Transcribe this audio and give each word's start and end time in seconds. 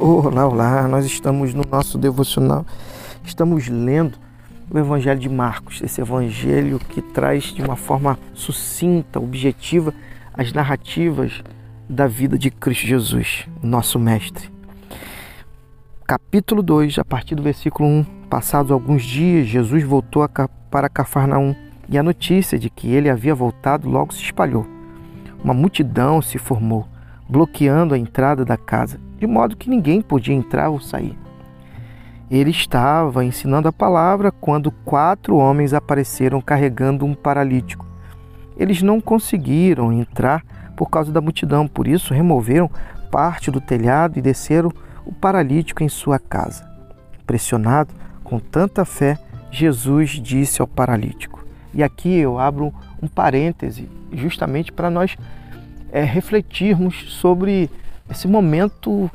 Olá, 0.00 0.46
olá, 0.46 0.86
nós 0.86 1.04
estamos 1.04 1.52
no 1.52 1.64
nosso 1.68 1.98
devocional, 1.98 2.64
estamos 3.24 3.66
lendo 3.66 4.16
o 4.70 4.78
Evangelho 4.78 5.18
de 5.18 5.28
Marcos, 5.28 5.82
esse 5.82 6.00
Evangelho 6.00 6.78
que 6.78 7.02
traz 7.02 7.46
de 7.46 7.60
uma 7.60 7.74
forma 7.74 8.16
sucinta, 8.32 9.18
objetiva, 9.18 9.92
as 10.32 10.52
narrativas 10.52 11.42
da 11.88 12.06
vida 12.06 12.38
de 12.38 12.48
Cristo 12.48 12.86
Jesus, 12.86 13.48
nosso 13.60 13.98
Mestre. 13.98 14.48
Capítulo 16.06 16.62
2, 16.62 17.00
a 17.00 17.04
partir 17.04 17.34
do 17.34 17.42
versículo 17.42 17.88
1. 17.88 18.04
Passados 18.30 18.70
alguns 18.70 19.02
dias, 19.02 19.48
Jesus 19.48 19.82
voltou 19.82 20.24
para 20.70 20.88
Cafarnaum 20.88 21.56
e 21.88 21.98
a 21.98 22.04
notícia 22.04 22.56
de 22.56 22.70
que 22.70 22.88
ele 22.88 23.10
havia 23.10 23.34
voltado 23.34 23.90
logo 23.90 24.14
se 24.14 24.22
espalhou. 24.22 24.64
Uma 25.42 25.54
multidão 25.54 26.22
se 26.22 26.38
formou, 26.38 26.86
bloqueando 27.28 27.94
a 27.94 27.98
entrada 27.98 28.44
da 28.44 28.56
casa 28.56 29.07
de 29.18 29.26
modo 29.26 29.56
que 29.56 29.68
ninguém 29.68 30.00
podia 30.00 30.34
entrar 30.34 30.70
ou 30.70 30.80
sair. 30.80 31.18
Ele 32.30 32.50
estava 32.50 33.24
ensinando 33.24 33.68
a 33.68 33.72
palavra 33.72 34.30
quando 34.30 34.70
quatro 34.70 35.36
homens 35.36 35.72
apareceram 35.72 36.40
carregando 36.40 37.06
um 37.06 37.14
paralítico. 37.14 37.86
Eles 38.56 38.82
não 38.82 39.00
conseguiram 39.00 39.92
entrar 39.92 40.44
por 40.76 40.90
causa 40.90 41.10
da 41.10 41.20
multidão, 41.20 41.66
por 41.66 41.88
isso 41.88 42.12
removeram 42.12 42.70
parte 43.10 43.50
do 43.50 43.60
telhado 43.60 44.18
e 44.18 44.22
desceram 44.22 44.70
o 45.06 45.12
paralítico 45.12 45.82
em 45.82 45.88
sua 45.88 46.18
casa. 46.18 46.68
Impressionado 47.20 47.94
com 48.22 48.38
tanta 48.38 48.84
fé, 48.84 49.18
Jesus 49.50 50.10
disse 50.10 50.60
ao 50.60 50.66
paralítico. 50.66 51.44
E 51.72 51.82
aqui 51.82 52.14
eu 52.14 52.38
abro 52.38 52.72
um 53.02 53.08
parêntese, 53.08 53.88
justamente 54.12 54.70
para 54.70 54.90
nós 54.90 55.16
é, 55.90 56.02
refletirmos 56.02 57.14
sobre 57.14 57.70
esse 58.10 58.26
momento 58.26 59.10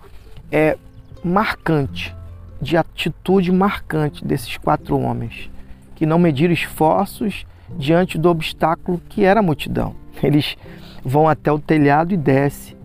é 0.51 0.77
marcante, 1.23 2.15
de 2.61 2.77
atitude 2.77 3.51
marcante 3.51 4.23
desses 4.23 4.57
quatro 4.57 4.97
homens, 4.99 5.49
que 5.95 6.05
não 6.05 6.17
mediram 6.17 6.53
esforços 6.53 7.45
diante 7.77 8.17
do 8.17 8.29
obstáculo 8.29 9.01
que 9.09 9.23
era 9.23 9.39
a 9.39 9.43
multidão. 9.43 9.95
Eles 10.21 10.55
vão 11.03 11.27
até 11.27 11.51
o 11.51 11.59
telhado 11.59 12.13
e 12.13 12.17
desce 12.17 12.75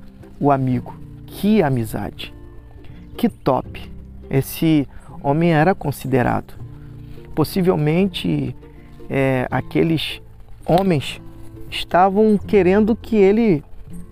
o 0.40 0.50
amigo. 0.50 0.98
Que 1.26 1.62
amizade! 1.62 2.34
Que 3.16 3.28
top! 3.28 3.90
Esse 4.30 4.88
homem 5.22 5.52
era 5.52 5.74
considerado. 5.74 6.54
Possivelmente 7.34 8.54
é, 9.08 9.46
aqueles 9.50 10.20
homens 10.66 11.20
estavam 11.70 12.36
querendo 12.38 12.96
que 12.96 13.16
ele 13.16 13.62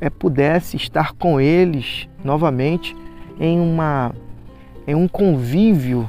é, 0.01 0.11
pudesse 0.11 0.77
estar 0.77 1.13
com 1.13 1.41
eles 1.41 2.09
novamente 2.25 2.97
em, 3.41 3.59
uma, 3.59 4.15
em 4.87 4.95
um 4.95 5.09
convívio, 5.09 6.09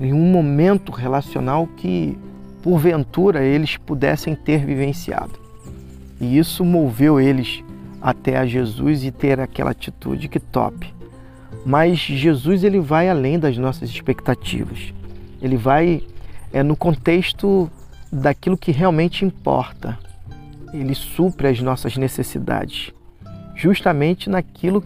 em 0.00 0.12
um 0.12 0.30
momento 0.30 0.92
relacional 0.92 1.66
que, 1.66 2.16
porventura, 2.62 3.44
eles 3.44 3.76
pudessem 3.76 4.34
ter 4.34 4.64
vivenciado. 4.64 5.38
E 6.20 6.38
isso 6.38 6.64
moveu 6.64 7.20
eles 7.20 7.62
até 8.00 8.36
a 8.36 8.46
Jesus 8.46 9.04
e 9.04 9.10
ter 9.10 9.40
aquela 9.40 9.70
atitude 9.70 10.28
que 10.28 10.38
top. 10.38 10.92
Mas 11.64 11.98
Jesus 11.98 12.64
ele 12.64 12.80
vai 12.80 13.08
além 13.08 13.38
das 13.38 13.56
nossas 13.58 13.90
expectativas. 13.90 14.92
Ele 15.40 15.56
vai 15.56 16.02
é 16.52 16.62
no 16.62 16.74
contexto 16.74 17.70
daquilo 18.10 18.56
que 18.56 18.72
realmente 18.72 19.24
importa 19.24 19.98
ele 20.72 20.94
supre 20.94 21.48
as 21.48 21.60
nossas 21.60 21.96
necessidades, 21.96 22.92
justamente 23.54 24.28
naquilo 24.28 24.84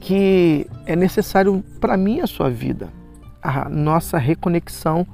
que 0.00 0.66
é 0.84 0.96
necessário 0.96 1.64
para 1.80 1.96
mim 1.96 2.20
a 2.20 2.26
sua 2.26 2.50
vida, 2.50 2.88
a 3.42 3.68
nossa 3.68 4.18
reconexão 4.18 5.06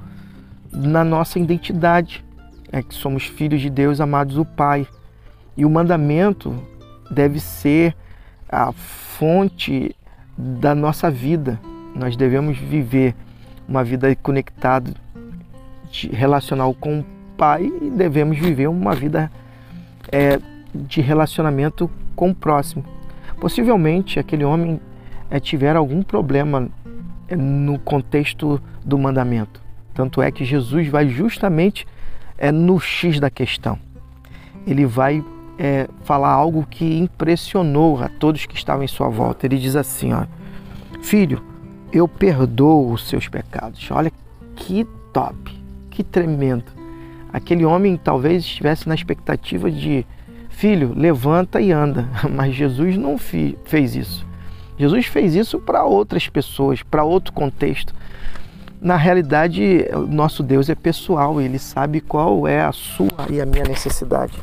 na 0.72 1.04
nossa 1.04 1.38
identidade, 1.38 2.24
é 2.70 2.82
que 2.82 2.94
somos 2.94 3.24
filhos 3.24 3.60
de 3.60 3.70
Deus, 3.70 4.00
amados 4.00 4.34
do 4.34 4.44
Pai. 4.44 4.86
E 5.56 5.64
o 5.64 5.70
mandamento 5.70 6.54
deve 7.10 7.40
ser 7.40 7.94
a 8.48 8.72
fonte 8.72 9.94
da 10.36 10.74
nossa 10.74 11.10
vida. 11.10 11.58
Nós 11.94 12.16
devemos 12.16 12.58
viver 12.58 13.14
uma 13.66 13.82
vida 13.82 14.14
conectada, 14.16 14.92
relacional 16.12 16.74
com 16.74 17.00
o 17.00 17.04
Pai 17.36 17.70
e 17.82 17.90
devemos 17.90 18.38
viver 18.38 18.68
uma 18.68 18.94
vida 18.94 19.30
é, 20.10 20.40
de 20.74 21.00
relacionamento 21.00 21.90
com 22.14 22.30
o 22.30 22.34
próximo. 22.34 22.84
Possivelmente 23.40 24.18
aquele 24.18 24.44
homem 24.44 24.80
é, 25.30 25.38
tiver 25.38 25.76
algum 25.76 26.02
problema 26.02 26.68
é, 27.28 27.36
no 27.36 27.78
contexto 27.78 28.60
do 28.84 28.98
mandamento. 28.98 29.62
Tanto 29.94 30.22
é 30.22 30.30
que 30.30 30.44
Jesus 30.44 30.88
vai 30.88 31.08
justamente 31.08 31.86
é, 32.36 32.50
no 32.52 32.78
X 32.78 33.20
da 33.20 33.30
questão. 33.30 33.78
Ele 34.66 34.86
vai 34.86 35.24
é, 35.58 35.88
falar 36.04 36.30
algo 36.30 36.66
que 36.68 36.98
impressionou 36.98 38.02
a 38.02 38.08
todos 38.08 38.46
que 38.46 38.56
estavam 38.56 38.84
em 38.84 38.88
sua 38.88 39.08
volta. 39.08 39.46
Ele 39.46 39.58
diz 39.58 39.76
assim: 39.76 40.12
ó, 40.12 40.24
Filho, 41.02 41.42
eu 41.92 42.06
perdoo 42.06 42.92
os 42.92 43.08
seus 43.08 43.28
pecados. 43.28 43.90
Olha 43.90 44.12
que 44.54 44.84
top, 45.12 45.56
que 45.90 46.04
tremendo 46.04 46.77
aquele 47.32 47.64
homem 47.64 47.96
talvez 47.96 48.44
estivesse 48.44 48.88
na 48.88 48.94
expectativa 48.94 49.70
de 49.70 50.06
filho, 50.48 50.92
levanta 50.94 51.60
e 51.60 51.70
anda, 51.70 52.08
mas 52.30 52.54
Jesus 52.54 52.96
não 52.96 53.16
fez 53.18 53.94
isso. 53.94 54.26
Jesus 54.78 55.06
fez 55.06 55.34
isso 55.34 55.58
para 55.58 55.84
outras 55.84 56.28
pessoas, 56.28 56.82
para 56.82 57.04
outro 57.04 57.32
contexto. 57.32 57.94
Na 58.80 58.96
realidade, 58.96 59.84
nosso 60.08 60.40
Deus 60.42 60.68
é 60.68 60.74
pessoal, 60.74 61.40
ele 61.40 61.58
sabe 61.58 62.00
qual 62.00 62.46
é 62.46 62.60
a 62.60 62.70
sua 62.70 63.26
e 63.28 63.40
a 63.40 63.46
minha 63.46 63.64
necessidade. 63.64 64.38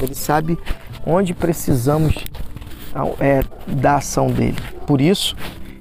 Ele 0.00 0.14
sabe 0.14 0.58
onde 1.06 1.32
precisamos 1.32 2.24
é, 3.20 3.42
da 3.66 3.96
ação 3.96 4.26
dele. 4.26 4.58
Por 4.86 5.00
isso, 5.00 5.36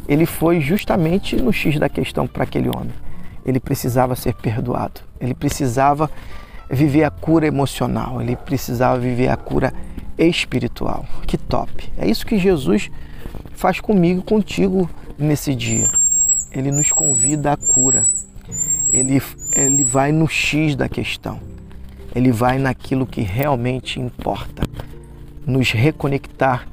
ele 0.07 0.27
foi 0.27 0.61
justamente 0.61 1.35
no 1.35 1.51
X 1.51 1.79
da 1.79 1.89
questão 1.89 2.27
para 2.27 2.43
aquele 2.43 2.69
homem. 2.69 2.93
Ele 3.43 3.59
precisava 3.59 4.15
ser 4.15 4.35
perdoado, 4.35 5.01
ele 5.19 5.33
precisava 5.33 6.09
viver 6.69 7.03
a 7.03 7.11
cura 7.11 7.47
emocional, 7.47 8.21
ele 8.21 8.35
precisava 8.35 8.99
viver 8.99 9.29
a 9.29 9.37
cura 9.37 9.73
espiritual. 10.17 11.05
Que 11.27 11.37
top! 11.37 11.91
É 11.97 12.07
isso 12.07 12.25
que 12.25 12.37
Jesus 12.37 12.89
faz 13.53 13.79
comigo, 13.79 14.21
contigo 14.21 14.89
nesse 15.17 15.53
dia. 15.55 15.89
Ele 16.51 16.71
nos 16.71 16.91
convida 16.91 17.51
à 17.51 17.57
cura. 17.57 18.05
Ele, 18.91 19.21
ele 19.55 19.83
vai 19.83 20.11
no 20.11 20.27
X 20.27 20.75
da 20.75 20.87
questão. 20.87 21.39
Ele 22.13 22.31
vai 22.31 22.57
naquilo 22.57 23.05
que 23.05 23.21
realmente 23.21 23.99
importa. 23.99 24.63
Nos 25.45 25.71
reconectar 25.71 26.67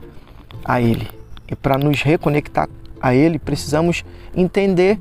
a 0.65 0.81
Ele. 0.81 1.09
E 1.49 1.57
para 1.57 1.77
nos 1.77 2.01
reconectar 2.03 2.69
a 3.01 3.15
Ele, 3.15 3.39
precisamos 3.39 4.05
entender 4.35 5.01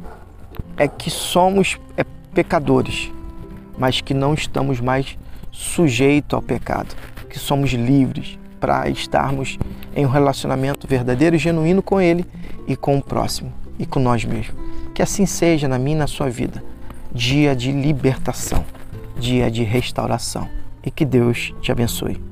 é 0.78 0.88
que 0.88 1.10
somos 1.10 1.78
é, 1.96 2.04
pecadores 2.34 3.12
mas 3.78 4.02
que 4.02 4.14
não 4.14 4.34
estamos 4.34 4.80
mais 4.80 5.18
sujeitos 5.52 6.34
ao 6.36 6.42
pecado, 6.42 6.96
que 7.30 7.40
somos 7.40 7.72
livres 7.72 8.38
para 8.60 8.90
estarmos 8.90 9.58
em 9.96 10.06
um 10.06 10.10
relacionamento 10.10 10.88
verdadeiro 10.88 11.36
e 11.36 11.40
genuíno 11.40 11.82
com 11.82 12.00
Ele 12.00 12.26
e 12.68 12.76
com 12.76 12.98
o 12.98 13.02
próximo 13.02 13.52
e 13.78 13.86
com 13.86 14.00
nós 14.00 14.24
mesmos. 14.24 14.56
Que 14.94 15.02
assim 15.02 15.26
seja 15.26 15.68
na 15.68 15.80
minha 15.80 15.96
e 15.96 16.00
na 16.00 16.08
sua 16.08 16.30
vida, 16.30 16.64
dia 17.12 17.56
de 17.56 17.72
libertação, 17.72 18.64
dia 19.18 19.50
de 19.50 19.64
restauração 19.64 20.48
e 20.84 20.92
que 20.92 21.06
Deus 21.06 21.54
te 21.62 21.72
abençoe. 21.72 22.31